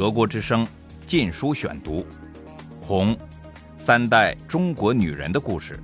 [0.00, 0.64] 德国之声
[1.04, 2.00] 《禁书选读》，
[2.80, 3.14] 《红》，
[3.76, 5.78] 三代中国女人的故事，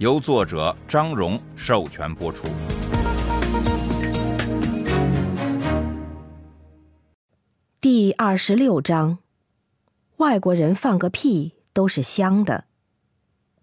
[0.00, 2.48] 由作者张荣授权播出。
[7.80, 9.18] 第二十六章：
[10.16, 12.64] 外国人放个屁都是香的。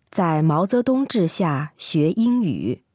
[0.09, 2.85] 在毛泽东治下学英语，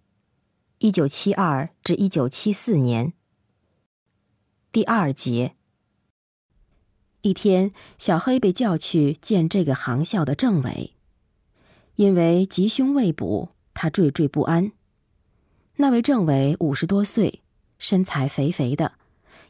[0.79, 3.13] 一九七二至一九七四年。
[4.73, 5.58] 第二节。
[7.29, 10.95] 一天，小黑被叫去见这个航校的政委，
[11.97, 14.73] 因为吉凶未卜，他惴惴不安。
[15.77, 17.43] 那位政委五十多岁，
[17.79, 18.93] 身材肥肥的，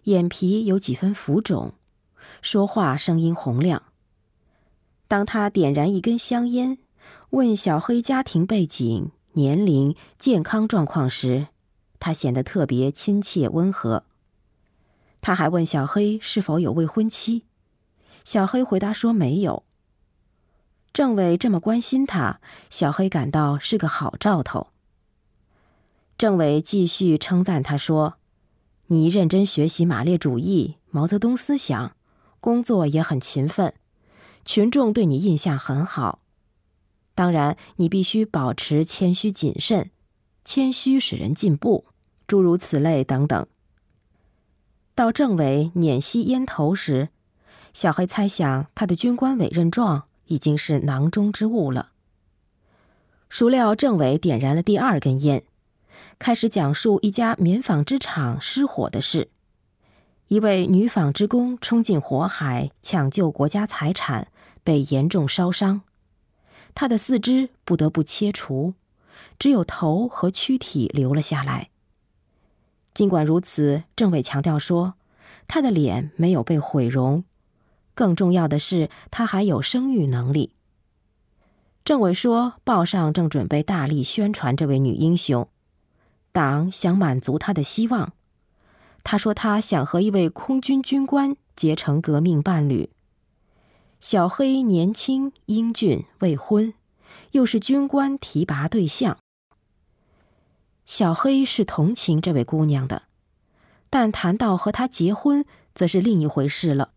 [0.05, 1.75] 眼皮有几分浮肿，
[2.43, 3.85] 说话声音洪亮。
[5.07, 6.79] 当他点燃一根香烟，
[7.31, 11.47] 问小黑家庭背景、年龄、健康状况时，
[12.01, 14.03] 他显得特别亲切温和。
[15.21, 17.45] 他还问小黑是否有未婚妻。
[18.29, 19.63] 小黑回答说：“没有。”
[20.93, 24.67] 政委这么关心他，小黑感到是个好兆头。
[26.19, 28.19] 政委继续称赞他说
[28.89, 31.97] ：“你认真学习马列主义、毛泽东思想，
[32.39, 33.73] 工作也很勤奋，
[34.45, 36.21] 群众对你印象很好。
[37.15, 39.91] 当然，你必须保持谦虚谨慎，
[40.45, 41.87] 谦虚使人进步，
[42.27, 43.47] 诸如此类等等。”
[44.95, 47.09] 到政委捻吸烟头时。
[47.79, 51.93] 小黑猜想，他的军官委任状已经是囊中之物了。
[53.29, 55.45] 孰料政委点燃了第二根烟，
[56.19, 59.29] 开始讲述一家棉纺织厂失火的事。
[60.27, 64.27] 一位女纺织工冲进火海抢救国家财产，
[64.65, 65.83] 被严重烧伤，
[66.75, 68.75] 她的四肢不得不切除，
[69.39, 71.71] 只有头和躯体留了下来。
[72.93, 74.95] 尽管如此，政委强调说，
[75.47, 77.23] 她的脸没有被毁容。
[77.99, 80.53] 更重要的是，他还有生育能力。
[81.85, 85.49] 政委说，报上正准备大力宣传这位女英雄，
[86.31, 88.13] 党想满足她的希望。
[89.03, 92.91] 他说，他想和一位空军军官结成革命伴侣。
[93.99, 96.75] 小黑年轻英俊，未婚，
[97.33, 99.19] 又是军官提拔对象。
[100.87, 103.03] 小黑是同情这位姑娘的，
[103.91, 105.45] 但谈到和她结婚，
[105.75, 106.93] 则是另一回事了。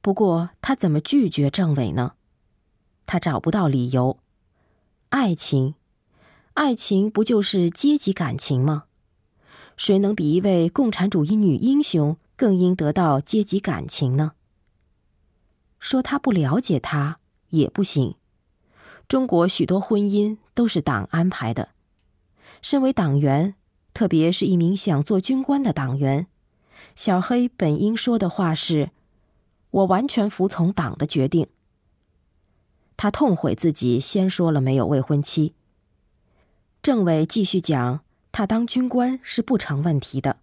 [0.00, 2.12] 不过，他怎么拒绝政委呢？
[3.04, 4.18] 他找不到理由。
[5.08, 5.74] 爱情，
[6.54, 8.84] 爱情不就是阶级感情吗？
[9.76, 14.32] 谁能比一位共产主义女英雄更应得到阶级感情呢？
[15.78, 17.18] 说他不了解他
[17.50, 18.14] 也不行。
[19.08, 21.70] 中国许多婚姻都是党安排的。
[22.62, 23.54] 身为党员，
[23.94, 26.28] 特别是一名想做军官的党员，
[26.94, 28.90] 小黑本应说的话是。
[29.70, 31.46] 我完全服从党的决定。
[32.96, 35.54] 他痛悔自己先说了没有未婚妻。
[36.82, 38.00] 政委继续讲，
[38.32, 40.38] 他当军官是不成问题的，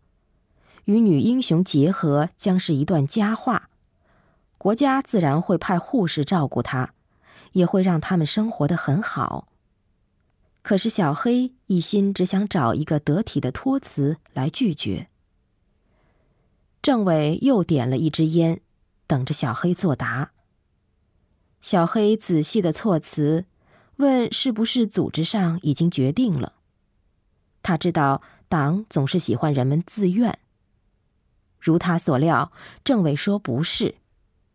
[0.86, 3.70] 与女英雄结合将是一段佳话，
[4.58, 6.94] 国家自然会派护士照顾他，
[7.54, 9.48] 也会让他们生活的很好。
[10.62, 15.10] 可是小黑一心只想找一个得体的托词来拒绝。
[16.82, 18.62] 政委又点了一支烟。
[19.08, 20.32] 等着小黑作答。
[21.62, 23.46] 小黑仔细的措辞，
[23.98, 26.54] 问是不是组织上已经决定了。
[27.64, 30.38] 他知道党总是喜欢人们自愿。
[31.60, 32.52] 如他所料，
[32.84, 33.96] 政委说不是，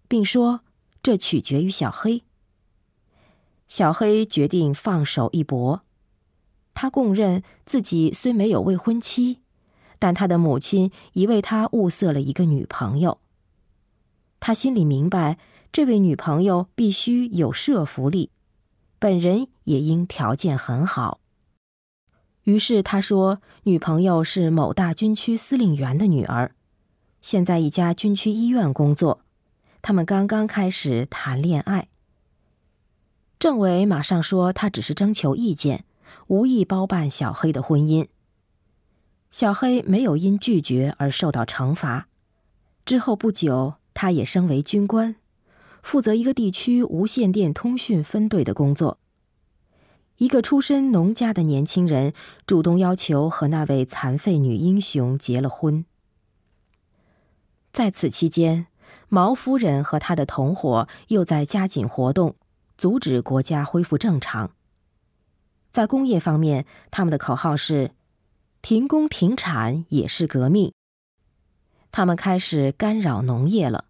[0.06, 0.60] 并说
[1.02, 2.22] 这取决于小黑。
[3.66, 5.82] 小黑决定放手一搏。
[6.72, 9.40] 他供认自己虽没有未婚妻，
[9.98, 13.18] 但他的母亲已为他物色了一个女朋友。
[14.40, 15.38] 他心里明白，
[15.70, 18.30] 这位女朋友必须有社福力，
[18.98, 21.20] 本人也应条件很好。
[22.44, 26.54] 于是他说：“女朋友是某大军区司令员的女儿，
[27.20, 29.20] 现在一家军区医院工作，
[29.82, 31.88] 他们刚刚开始谈恋爱。”
[33.38, 35.84] 政委马上说：“他只是征求意见，
[36.28, 38.08] 无意包办小黑的婚姻。”
[39.30, 42.08] 小黑没有因拒绝而受到惩罚。
[42.86, 43.79] 之后不久。
[44.00, 45.16] 他也升为军官，
[45.82, 48.98] 负责一个地区无线电通讯分队的工作。
[50.16, 52.14] 一个出身农家的年轻人
[52.46, 55.84] 主动要求和那位残废女英雄结了婚。
[57.74, 58.68] 在此期间，
[59.10, 62.36] 毛夫人和他的同伙又在加紧活动，
[62.78, 64.52] 阻止国家恢复正常。
[65.70, 67.90] 在工业方面，他们的口号是
[68.62, 70.72] “停工停产也是革命”。
[71.92, 73.84] 他们开始干扰农业了，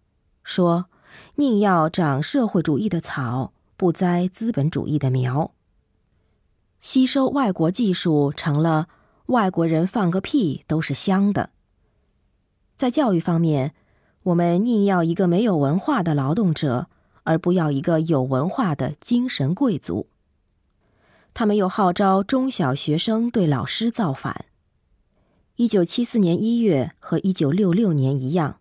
[0.51, 0.87] 说
[1.35, 5.53] ：“宁要长社会主义的草，不栽资本主义的苗。”
[6.81, 8.89] 吸收外国技术成了
[9.27, 11.51] 外国人放个屁都是香的。
[12.75, 13.73] 在教育方面，
[14.23, 16.87] 我们宁要一个没有文化的劳动者，
[17.23, 20.07] 而不要一个有文化的精神贵族。
[21.33, 24.45] 他们又号召中小学生对老师造反。
[25.55, 28.60] 一九七四年一月和一九六六年一样，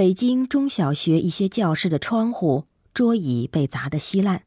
[0.00, 2.64] 北京中小学一些教室的窗户、
[2.94, 4.44] 桌椅被砸得稀烂。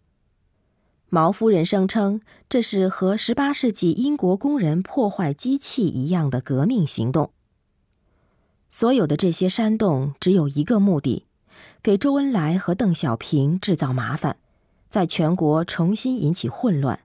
[1.09, 7.29] 毛夫人声称，这是和十八世纪英国工人破坏机器一样的革命行动。
[8.71, 11.27] 所有的这些煽动只有一个目的：
[11.83, 14.37] 给周恩来和邓小平制造麻烦，
[14.89, 17.01] 在全国重新引起混乱。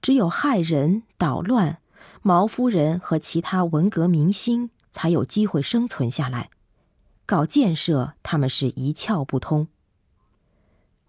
[0.00, 1.78] 只有害人捣乱，
[2.22, 6.50] 毛夫人和其他文革明星才有机会生存下来。
[7.24, 9.68] 搞建设，他们是一窍不通。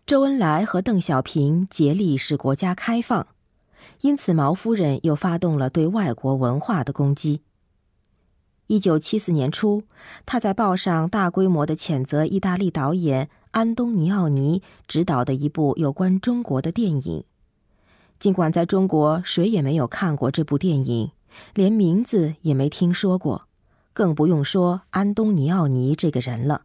[0.06, 3.28] 周恩来和邓小平竭力使国家开放，
[4.02, 7.42] 因此毛夫人又发动了对外国文化的攻击。
[8.68, 9.84] 一九七四年初，
[10.26, 17.26] 他在报上大规模的谴责意大利导演安东尼奥尼执导的一部有关中国的电影，
[18.20, 21.12] 尽管在中国谁也没有看过这部电影，
[21.54, 23.48] 连名字也没听说过，
[23.94, 26.64] 更不用说安东尼奥尼这个人了。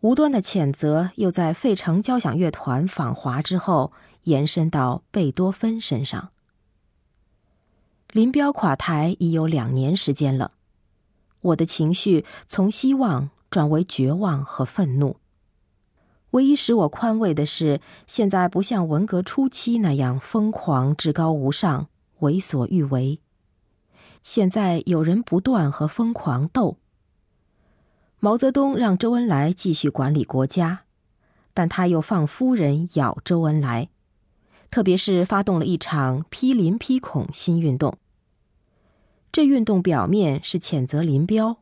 [0.00, 3.92] 无端的谴责又在费城交响乐团访华之后
[4.24, 6.30] 延伸到贝多芬身上。
[8.12, 10.52] 林彪垮台已有两年时间了，
[11.42, 15.18] 我的情绪从希望转为绝望和愤怒。
[16.30, 21.88] 唯一使我宽慰的是，现在不像文革初期那样疯狂、至高无上、
[22.20, 23.20] 为所欲为。
[24.22, 26.76] 现在有人不断和疯狂斗。
[28.18, 30.82] 毛泽东让周恩来继续管理国家，
[31.54, 33.88] 但他又放夫人咬周恩来，
[34.70, 37.96] 特别是发动了一场批林批孔新运动。
[39.32, 41.58] 这运动表面是谴责林彪，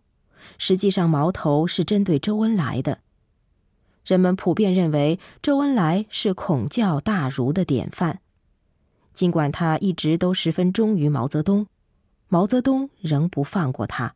[0.59, 3.01] 实际上矛头是针对周恩来的。
[4.05, 8.21] 人们普遍认为周恩来是孔教大儒的典范，
[9.13, 11.67] 尽管他一直都十分忠于毛泽东，
[12.29, 14.15] 毛泽东仍不放过他。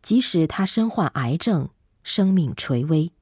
[0.00, 1.68] 即使他身患癌症，
[2.02, 3.12] 生命垂危，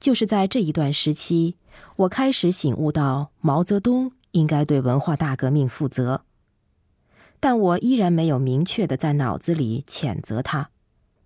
[0.00, 1.56] 就是在这一段时期，
[1.96, 6.22] 我开始醒悟到毛泽东应该对文化大革命负责，
[7.40, 10.70] 但我依然没有明确的在脑子里谴责他，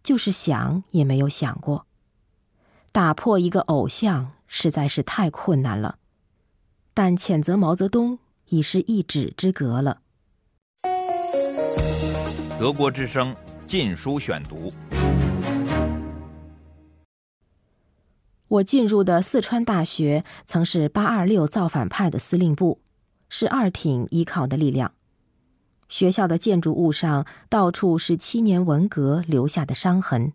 [0.03, 1.87] 就是想也没有想过。
[2.91, 5.99] 打破一个偶像实在是太困难了，
[6.95, 10.03] 但谴责毛泽东已是一指之隔了。
[12.61, 13.35] 德国之声。
[13.67, 14.71] 禁书选读。
[18.49, 22.83] 我进入的四川大学曾是八二六造反派的司令部，
[23.31, 24.93] 是二挺依靠的力量。
[25.89, 30.35] 学校的建筑物上到处是七年文革留下的伤痕，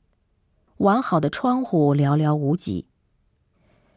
[0.78, 2.88] 完好的窗户寥寥无几。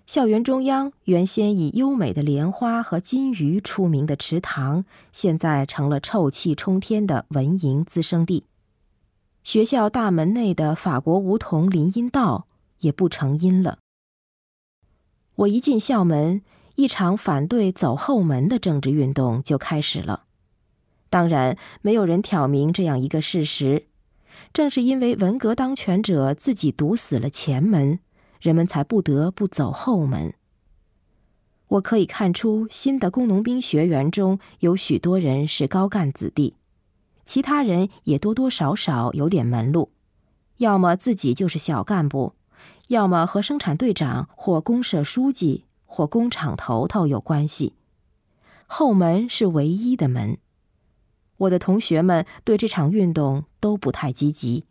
[0.09, 8.47] 校园中央原先以优美的莲花和金鱼出名的池塘，现在成了臭气冲天的蚊蝇滋生地。
[9.45, 12.47] 学校大门内的法国梧桐林荫道
[12.81, 13.81] 也不成荫了。
[15.35, 16.41] 我一进校门，
[16.77, 20.25] 一场反对走后门的政治运动就开始了。
[21.11, 23.85] 当然，没有人挑明这样一个事实：
[24.55, 28.01] 正是因为文革当权者自己堵死了前门，
[28.41, 30.35] 人们才不得不走后门。
[31.69, 36.55] 我可以看出，新的工农兵学员中有许多人是高干子弟。
[37.27, 39.91] 其他人也多多少少有点门路，
[40.57, 42.33] 要么自己就是小干部，
[42.87, 47.75] 要么和生产队长或公社书记或工厂头头有关系。
[48.67, 50.39] 后门是唯一的门。
[51.37, 54.65] 我的同学们对这场运动都不太积极。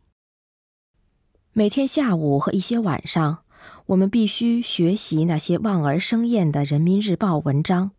[1.53, 3.43] 每天下午和一些晚上，
[3.87, 7.91] 我们必须学习那些望而生厌的《人民日报》文章，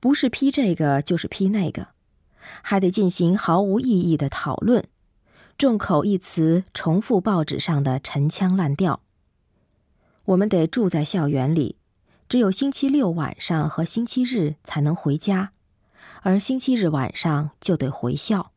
[0.00, 1.88] 不是批这个就是批那个。
[2.60, 4.84] 还得进行毫无意义的讨论，
[5.56, 9.00] 众口一词，重复报纸上的陈腔滥调。
[10.24, 11.76] 我们得住在校园里，
[12.28, 15.52] 只有星期六晚上和星期日才能回家，
[16.22, 18.50] 而星期日晚上就得回校。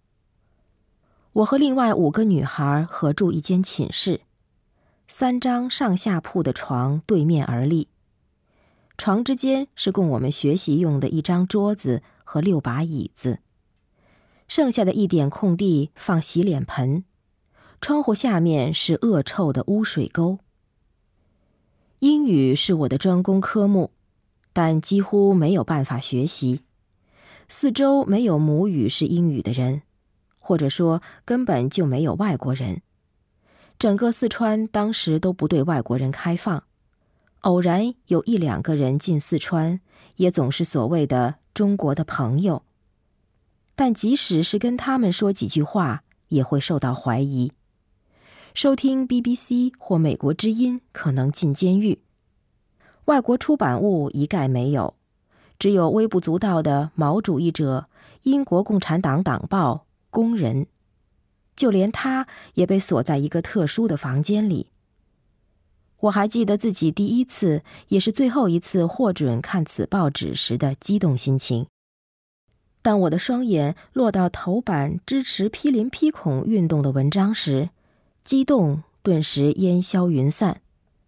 [1.33, 4.21] 我和另外五个女孩合住一间寝室，
[5.07, 7.87] 三张上下铺的床对面而立，
[8.97, 13.39] 床之间是供我们学习用的一张桌子和六把椅子。
[14.47, 17.03] 剩下的一点空地放洗脸盆，
[17.79, 20.39] 窗户下面是恶臭的污水沟。
[21.99, 23.91] 英语是我的专攻科目，
[24.53, 26.61] 但几乎没有办法学习。
[27.47, 29.83] 四周没有母语是英语的人，
[30.39, 32.81] 或者说根本就没有外国人。
[33.77, 36.63] 整个四川当时都不对外国人开放，
[37.41, 39.79] 偶然有一两个人进四川，
[40.15, 42.63] 也总是所谓的中国的朋友。
[43.75, 47.51] 但即使是跟他们说几句话，也会受到怀疑。
[48.53, 51.99] 收听 BBC 或美国之音可能进监狱。
[53.05, 54.95] 外国出版物一概没有，
[55.59, 57.89] 只有微不足道的毛主义者
[58.23, 59.73] 英国共产党党报
[60.09, 60.63] 《工人》，
[61.55, 64.67] 就连他也被锁在一个特殊的房间里。
[66.01, 71.67] 我还记得自己第一次也是最后一次获准看此报纸时的激动心情。
[72.81, 77.69] 当我的双眼落到头版支持批林批孔运动的文章时，
[78.23, 80.61] 激动顿时烟消云散，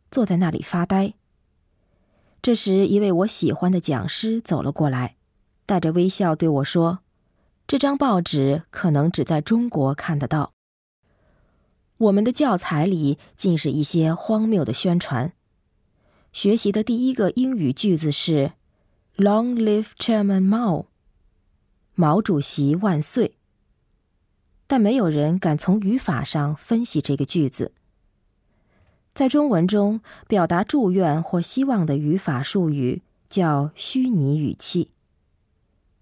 [0.10, 1.14] 坐在那里发呆。
[2.42, 5.18] 这时，一位我喜欢的讲师走了过来，
[5.68, 7.00] 带着微笑对我说
[7.68, 10.54] ：“这张报纸可能只在中国看得到。
[11.98, 15.34] 我们的教材里尽是一些荒谬的宣传。
[16.32, 18.54] 学习的第一个英语句子是
[19.18, 20.86] ‘Long live Chairman Mao’，
[21.96, 23.36] 毛主席万岁。”
[24.66, 27.74] 但没有人敢从语法上分析这个句子。
[29.14, 34.92] 在中文中，表达祝愿或希望的语法术语叫虚拟语气。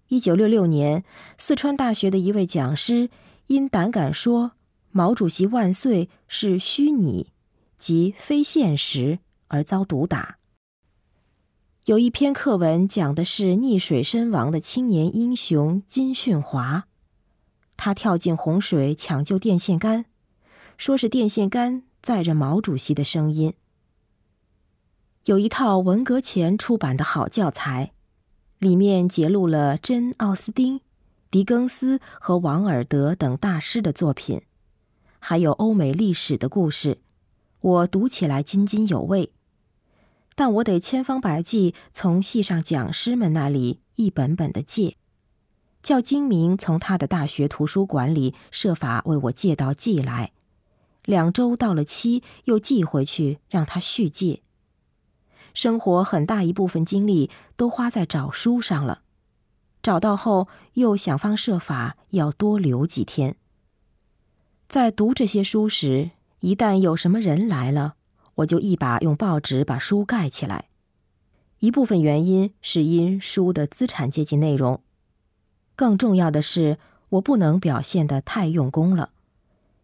[0.08, 1.04] 一九六六年，
[1.36, 3.10] 四川大学的一位讲师
[3.48, 4.52] 因胆敢说
[4.92, 7.32] “毛主席万岁”是虚拟，
[7.76, 10.38] 即非现实，而遭毒打。
[11.86, 16.86] 有一篇课文讲的是溺水身亡的青年英雄金训华。
[17.76, 20.06] 他跳进洪水抢救电线杆，
[20.76, 23.54] 说是电线杆载着毛主席的声音。
[25.24, 27.92] 有一套文革前出版的好教材，
[28.58, 30.80] 里面揭录了真·奥斯汀、
[31.30, 34.42] 狄更斯和王尔德等大师的作品，
[35.18, 36.98] 还有欧美历史的故事，
[37.60, 39.32] 我读起来津津有味。
[40.34, 44.96] 但我得千方百计从系上讲师们那里一本本的借。
[45.82, 50.32] 叫金明从他的大学图书馆里设法为我借到寄来，
[51.04, 54.42] 两周到了期又寄回去让他续借。
[55.56, 59.00] 生活很大一部分精力都花在找书上了，
[59.82, 63.36] 找到后又想方设法要多留几天。
[64.68, 66.10] 在读这些书时，
[66.40, 67.94] 一旦有什么人来了，
[68.34, 70.66] 我就一把用报纸把书盖起来。
[71.60, 74.82] 一部分原因是因书的资产阶级内容。
[75.74, 79.12] 更重要的是，我不能表现得太用功了，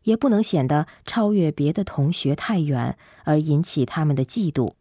[0.03, 4.75] 也不能显得超越别的同学太远而引起他们的嫉妒。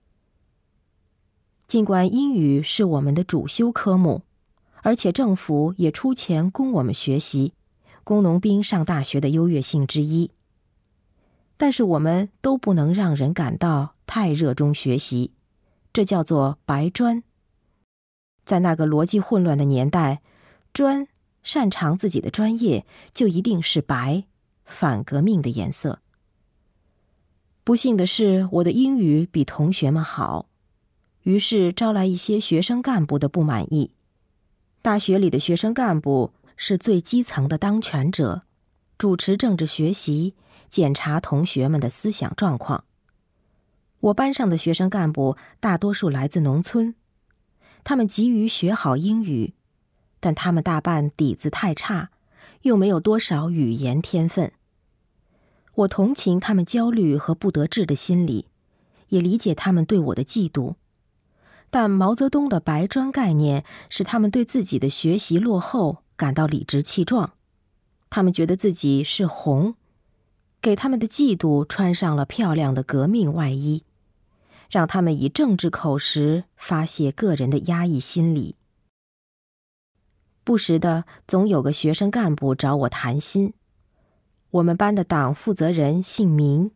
[1.72, 4.24] 尽管英语是我们的主修科目，
[4.82, 7.54] 而且政府也出钱供我们学习，
[8.04, 10.32] 工农兵上大学的优越性之一，
[11.56, 15.32] 但是我们都不能让人感到太热衷学习，
[15.94, 17.24] 这叫做白专。
[18.44, 20.22] 在那个逻辑混乱的年代。
[20.74, 21.08] 专
[21.42, 24.26] 擅长自己的专业，就一定是白，
[24.66, 26.02] 反革命的颜色。
[27.64, 30.48] 不幸的是，我的英语比同学们好，
[31.24, 33.92] 于是招来一些学生干部的不满意。
[34.82, 38.44] 大学里的学生干部是最基层的当权者，
[38.98, 40.34] 主持政治学习，
[40.70, 42.86] 检查同学们的思想状况。
[44.00, 46.96] 我班上的学生干部大多数来自农村，
[47.84, 49.54] 他们急于学好英语。
[50.24, 52.12] 但他们大半底子太差，
[52.62, 54.52] 又没有多少语言天分。
[55.74, 58.46] 我同情他们焦虑和不得志的心理，
[59.10, 60.76] 也理解他们对我的嫉妒。
[61.72, 67.34] 但毛泽东的白专概念使他们对自己的学习落后感到理直气壮，
[68.10, 69.76] 他们觉得自己是红，
[70.62, 73.84] 给他们的嫉妒穿上了漂亮的革命外衣，
[74.70, 78.58] 让他们以政治口实发泄个人的压抑心理。
[80.44, 83.54] 不时的，总有个学生干部找我谈心。
[84.50, 86.72] 我们班的党负责人姓名，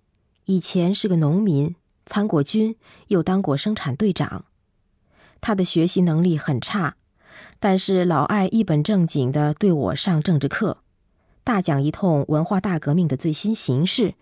[0.46, 1.76] 以前是个农民，
[2.06, 4.46] 参过军，又当过生产队长。
[5.46, 6.96] 他的学习能力很差，
[7.60, 10.80] 但是老爱一本正经的对我上政治课，
[11.44, 14.16] 大讲一通文化大革命的最新形势，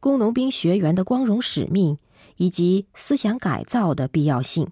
[0.00, 1.98] 工农兵学员的光荣使命
[2.36, 4.68] 以及思想改造的必要性。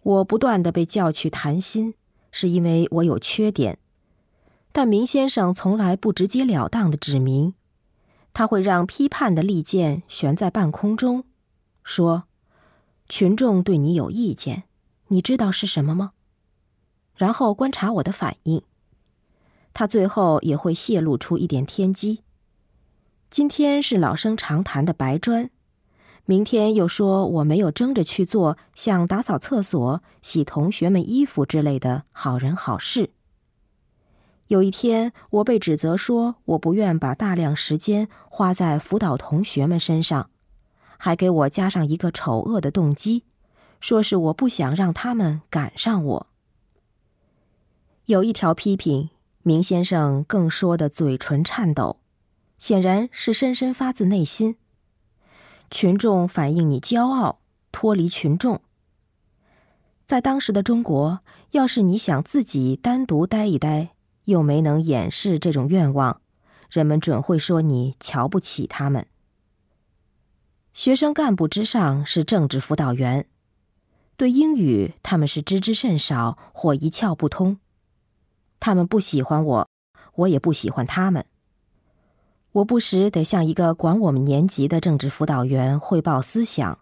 [0.00, 1.92] 我不断的被叫去谈心。
[2.36, 3.78] 是因为我有缺点，
[4.72, 7.52] 但明先生从来不直截了当的指明，
[8.32, 11.22] 他会让批判的利剑悬在半空中，
[11.84, 12.24] 说
[13.08, 14.64] ：“群众对你有意见，
[15.08, 16.12] 你知道是什么吗？
[17.14, 18.62] 然后观察我的反应。
[19.72, 22.22] 他最后也会泄露出一点天机。
[23.28, 25.50] 今天是老生常谈的白砖，
[26.24, 33.10] 明天又说我没有争着去做像打扫厕所、洗同学们衣服之类的好人好事。
[34.46, 40.30] 有一天，我被指责说我不愿把大量时间花在辅导同学们身上，
[41.04, 43.24] 还给我加上一个丑恶的动机，
[43.78, 46.26] 说是我不想让他们赶上我。
[48.06, 49.10] 有一条批评。
[49.42, 51.98] 明先生更说的嘴唇颤抖，
[52.56, 54.56] 显然是深深发自内心。
[55.70, 58.62] 群众反映你骄傲，脱离群众。
[60.06, 61.20] 在当时的中国，
[61.50, 63.90] 要是你想自己单独待一待，
[64.24, 66.22] 又没能掩饰这种愿望，
[66.70, 69.06] 人们准会说你瞧不起他们。
[70.74, 73.28] 学生干部之上是政治辅导员，
[74.16, 77.58] 对英语他们是知之甚少或一窍不通。
[78.58, 79.68] 他们不喜欢我，
[80.16, 81.24] 我也不喜欢他们。
[82.50, 86.80] 我不时得向一个管我们年级的政治辅导员汇报思想。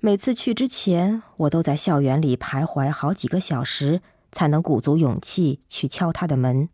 [0.00, 6.68] 每次去之前，我都在校园里徘徊好几个小时，才能鼓足勇气去敲他的门。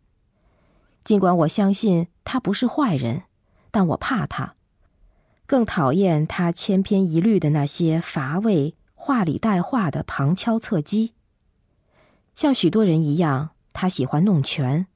[1.05, 3.23] 尽管我相信他不是坏人，
[3.71, 4.55] 但我怕他，
[5.49, 11.13] 更讨厌他千篇一律的那些乏味、话里带话的旁敲侧击。
[12.35, 13.49] 像许多人一样。
[13.71, 14.87] 他喜欢弄权，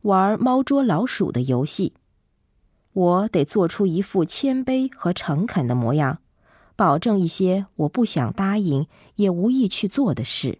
[0.00, 1.94] 玩猫捉老鼠的游戏。
[2.92, 6.18] 我得做出一副谦卑和诚恳的模样，
[6.74, 10.58] 保证一些我不想答应也无意去做的事。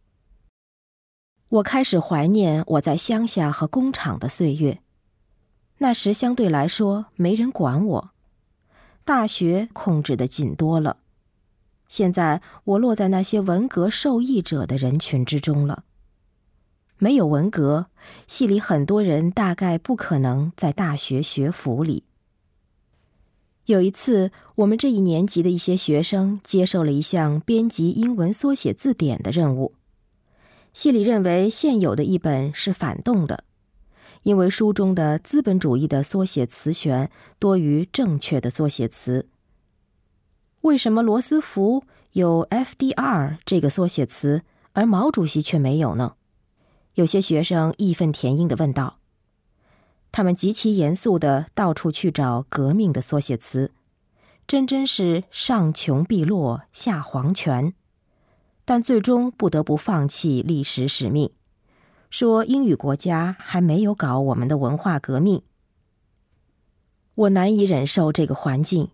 [1.48, 4.80] 我开始怀念我在乡下和工厂的岁月，
[5.78, 8.11] 那时相对来说没人管我，
[9.04, 10.98] 大学控制的紧多了。
[11.88, 15.84] 现在我落在那些文革受益者的人群之中了。
[16.98, 17.86] 没有文革，
[18.26, 22.04] 系里很多人大概不可能在大学学府里。
[23.66, 29.74] 有一次，我们这一年级的一些学生接受了一项编辑英文缩写字典的任务。
[30.72, 33.44] 系里认为现有的一本是反动的，
[34.22, 39.28] 因为书中的资本主义的缩写词选多于正确的缩写词。
[40.60, 44.42] 为什么罗斯福有 FDR 这个缩写词，
[44.74, 46.14] 而毛主席却没有呢？
[46.94, 48.98] 有些学生义愤填膺的问道
[50.12, 53.72] ：“他们极其严肃的到处去找革命的缩写词，
[54.46, 57.74] 真真是上穷碧落下黄泉。”
[58.64, 61.32] 但最终不得不放弃历史使命，
[62.12, 65.40] 说英语国家还没有搞我们的文化革命。
[67.14, 68.90] 我难以忍受这个环境，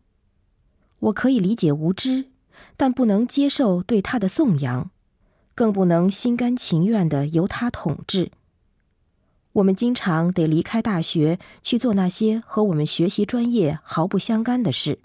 [1.00, 2.26] 我可以理解无知，
[2.76, 4.92] 但不能接受对他的颂扬。
[5.56, 8.30] 更不能心甘情愿的由他统治。
[9.54, 15.00] 我们经常得离开大学去做那些和我们学习专业毫不相干的事。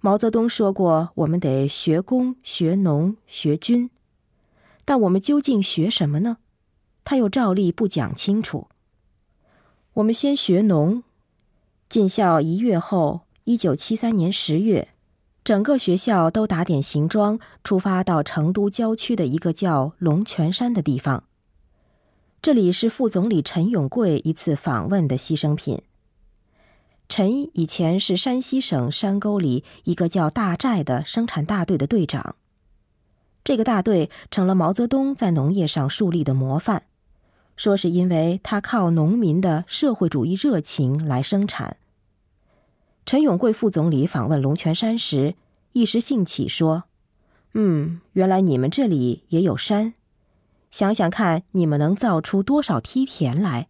[0.00, 3.90] 毛泽东说过，我们得学工、学农、学军，
[4.86, 6.38] 但我们究竟学什么呢？
[7.10, 8.68] 他又照例不讲清楚。
[9.94, 11.02] 我们先学农，
[11.88, 14.88] 进校一月后，一九七三年十月。
[15.42, 21.24] 整个学校都打点行装，出发到成都郊区的一个叫龙泉山的地方。
[22.42, 25.80] 这里是副总理陈永贵一次访问的牺牲品。
[27.08, 32.36] 陈以前是山西省山沟里一个叫大寨的生产大队的队长，
[33.42, 36.82] 这个大队成了毛泽东在农业上树立的模范，
[37.58, 41.76] 说是因为他靠农民的社会主义热情来生产。
[43.04, 45.34] 陈永贵副总理访问龙泉山时，
[45.72, 46.84] 一时兴起说
[47.54, 49.94] ：“嗯，原来你们这里也有山，
[50.70, 53.66] 想想看，你们能造出多少梯田来？”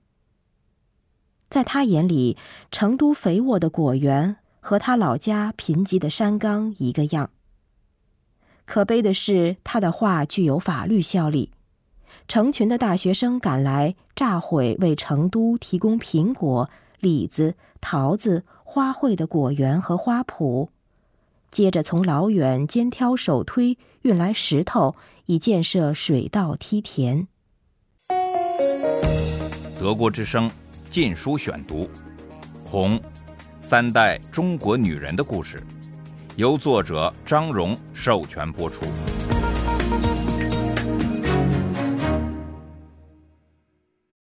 [1.48, 2.36] 在他眼里，
[2.70, 7.30] 成都肥沃的果园和他老家贫瘠的山冈一个样。
[8.66, 11.52] 可悲的是，他的话具有法律效力，
[12.28, 18.44] 成群的大学生赶来炸毁为成都提供苹果、李子、桃子。
[18.70, 20.68] 花卉的果园和花圃，
[21.50, 27.26] 接着从老远肩挑手推运来石头，以建设水稻梯田。
[29.80, 30.50] 德国之声
[30.90, 31.84] 《禁书选读》，
[32.66, 33.00] 《红
[33.62, 35.56] 三代中国女人的故事》，
[36.36, 38.84] 由作者张荣授权播出。